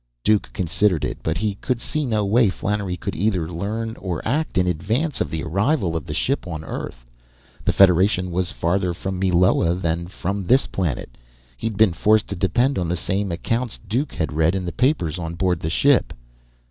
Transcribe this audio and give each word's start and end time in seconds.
Duke 0.23 0.49
considered 0.53 1.05
it, 1.05 1.19
but 1.21 1.37
he 1.37 1.53
could 1.61 1.79
see 1.79 2.05
no 2.05 2.25
way 2.25 2.49
Flannery 2.49 2.97
could 2.97 3.15
either 3.15 3.47
learn 3.47 3.95
or 3.97 4.27
act 4.27 4.57
in 4.57 4.65
advance 4.65 5.21
of 5.21 5.29
the 5.29 5.43
arrival 5.43 5.95
of 5.95 6.07
the 6.07 6.13
ship 6.15 6.47
on 6.47 6.63
Earth. 6.63 7.05
The 7.65 7.71
Federation 7.71 8.31
was 8.31 8.51
farther 8.51 8.95
from 8.95 9.19
Meloa 9.19 9.75
than 9.75 10.07
from 10.07 10.47
this 10.47 10.65
planet. 10.65 11.19
He'd 11.55 11.77
been 11.77 11.93
forced 11.93 12.27
to 12.29 12.35
depend 12.35 12.79
on 12.79 12.89
the 12.89 12.95
same 12.95 13.31
accounts 13.31 13.79
Duke 13.87 14.13
had 14.13 14.33
read 14.33 14.55
in 14.55 14.65
the 14.65 14.71
papers 14.71 15.19
on 15.19 15.35
board 15.35 15.59
the 15.59 15.69
ship. 15.69 16.13